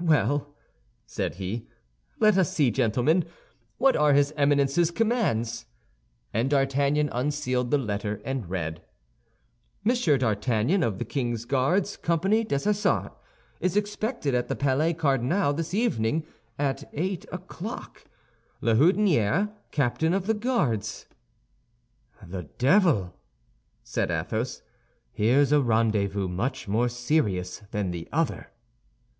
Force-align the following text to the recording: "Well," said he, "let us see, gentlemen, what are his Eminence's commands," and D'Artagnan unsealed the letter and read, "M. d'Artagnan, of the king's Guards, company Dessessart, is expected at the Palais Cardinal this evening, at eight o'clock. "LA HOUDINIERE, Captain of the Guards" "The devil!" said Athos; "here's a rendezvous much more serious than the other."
"Well," 0.00 0.54
said 1.06 1.34
he, 1.42 1.66
"let 2.20 2.38
us 2.38 2.54
see, 2.54 2.70
gentlemen, 2.70 3.24
what 3.78 3.96
are 3.96 4.12
his 4.12 4.32
Eminence's 4.36 4.92
commands," 4.92 5.66
and 6.32 6.48
D'Artagnan 6.48 7.08
unsealed 7.10 7.72
the 7.72 7.78
letter 7.78 8.22
and 8.24 8.48
read, 8.48 8.80
"M. 9.84 9.96
d'Artagnan, 10.18 10.84
of 10.84 11.00
the 11.00 11.04
king's 11.04 11.44
Guards, 11.44 11.96
company 11.96 12.44
Dessessart, 12.44 13.12
is 13.58 13.76
expected 13.76 14.36
at 14.36 14.46
the 14.46 14.54
Palais 14.54 14.94
Cardinal 14.94 15.52
this 15.52 15.74
evening, 15.74 16.24
at 16.60 16.84
eight 16.92 17.26
o'clock. 17.32 18.04
"LA 18.60 18.74
HOUDINIERE, 18.76 19.50
Captain 19.72 20.14
of 20.14 20.28
the 20.28 20.34
Guards" 20.34 21.06
"The 22.24 22.44
devil!" 22.56 23.16
said 23.82 24.12
Athos; 24.12 24.62
"here's 25.10 25.50
a 25.50 25.60
rendezvous 25.60 26.28
much 26.28 26.68
more 26.68 26.88
serious 26.88 27.62
than 27.72 27.90
the 27.90 28.08
other." 28.12 28.52